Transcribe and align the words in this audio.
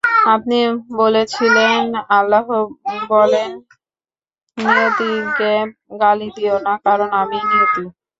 আপনি 0.27 0.59
বলেছিলেন, 0.95 1.81
আল্লাহ 2.17 2.45
বলেন, 3.09 3.51
নিয়তিকে 4.57 5.53
গালি 6.01 6.27
দিও 6.35 6.55
না, 6.65 6.73
কারণ 6.85 7.09
আমিই 7.21 7.43
নিয়তি। 7.49 7.83